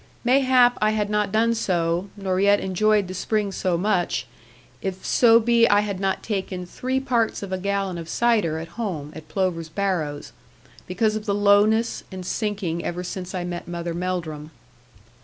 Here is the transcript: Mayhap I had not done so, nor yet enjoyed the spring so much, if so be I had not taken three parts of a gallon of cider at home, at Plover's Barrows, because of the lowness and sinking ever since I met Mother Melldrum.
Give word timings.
Mayhap 0.23 0.79
I 0.81 0.93
had 0.93 1.11
not 1.11 1.31
done 1.31 1.53
so, 1.53 2.09
nor 2.17 2.39
yet 2.39 2.59
enjoyed 2.59 3.07
the 3.07 3.13
spring 3.13 3.51
so 3.51 3.77
much, 3.77 4.25
if 4.81 5.05
so 5.05 5.39
be 5.39 5.67
I 5.69 5.81
had 5.81 5.99
not 5.99 6.23
taken 6.23 6.65
three 6.65 6.99
parts 6.99 7.43
of 7.43 7.51
a 7.53 7.57
gallon 7.59 7.99
of 7.99 8.09
cider 8.09 8.57
at 8.57 8.69
home, 8.79 9.13
at 9.15 9.27
Plover's 9.27 9.69
Barrows, 9.69 10.33
because 10.87 11.15
of 11.15 11.27
the 11.27 11.35
lowness 11.35 12.03
and 12.11 12.25
sinking 12.25 12.83
ever 12.83 13.03
since 13.03 13.35
I 13.35 13.43
met 13.43 13.67
Mother 13.67 13.93
Melldrum. 13.93 14.49